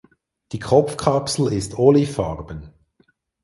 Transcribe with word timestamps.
Die 0.51 0.57
Kopfkapsel 0.57 1.53
ist 1.53 1.77
olivfarben. 1.77 2.73